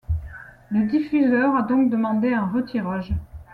[0.71, 3.13] Le diffuseur a donc demandé un retirage.